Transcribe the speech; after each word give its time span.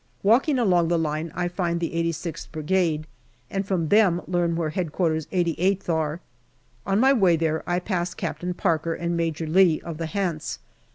Walking 0.23 0.57
along 0.57 0.87
the 0.87 0.97
line, 0.97 1.31
I 1.35 1.47
find 1.47 1.79
the 1.79 1.91
86th 1.91 2.51
Brigade, 2.51 3.05
and 3.51 3.67
from 3.67 3.89
them 3.89 4.23
learn 4.25 4.55
where 4.55 4.69
H.Q, 4.75 4.83
88th 4.91 5.89
are. 5.89 6.21
On 6.87 6.99
my 6.99 7.13
way 7.13 7.35
there 7.35 7.61
I 7.69 7.77
pass 7.77 8.15
Captain 8.15 8.55
Parker 8.55 8.95
and 8.95 9.15
Major 9.15 9.45
Lee, 9.45 9.79
of 9.81 9.99
the 9.99 10.07
Hants. 10.07 10.57